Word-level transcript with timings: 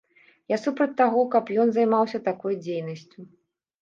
Я 0.53 0.57
супраць 0.61 0.95
таго, 1.01 1.25
каб 1.37 1.53
ён 1.65 1.75
займаўся 1.75 2.25
такой 2.29 2.59
дзейнасцю. 2.67 3.19